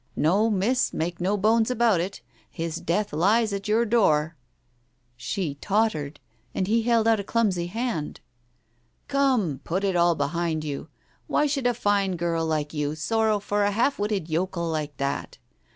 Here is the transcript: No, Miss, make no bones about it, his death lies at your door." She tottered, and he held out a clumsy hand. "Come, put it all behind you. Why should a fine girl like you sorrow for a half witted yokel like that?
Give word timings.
No, 0.15 0.49
Miss, 0.49 0.93
make 0.95 1.21
no 1.21 1.37
bones 1.37 1.69
about 1.69 1.99
it, 2.01 2.23
his 2.49 2.77
death 2.77 3.13
lies 3.13 3.53
at 3.53 3.67
your 3.67 3.85
door." 3.85 4.35
She 5.15 5.53
tottered, 5.61 6.19
and 6.55 6.65
he 6.65 6.81
held 6.81 7.07
out 7.07 7.19
a 7.19 7.23
clumsy 7.23 7.67
hand. 7.67 8.19
"Come, 9.07 9.61
put 9.63 9.83
it 9.83 9.95
all 9.95 10.15
behind 10.15 10.63
you. 10.63 10.87
Why 11.27 11.45
should 11.45 11.67
a 11.67 11.75
fine 11.75 12.15
girl 12.15 12.43
like 12.47 12.73
you 12.73 12.95
sorrow 12.95 13.37
for 13.39 13.63
a 13.63 13.69
half 13.69 13.99
witted 13.99 14.27
yokel 14.27 14.67
like 14.67 14.97
that? 14.97 15.37